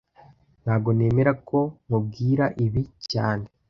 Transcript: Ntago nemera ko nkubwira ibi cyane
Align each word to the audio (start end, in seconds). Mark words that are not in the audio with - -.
Ntago 0.63 0.89
nemera 0.97 1.31
ko 1.47 1.59
nkubwira 1.85 2.45
ibi 2.65 2.83
cyane 3.11 3.45